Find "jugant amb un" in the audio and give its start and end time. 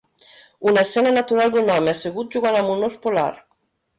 2.37-2.87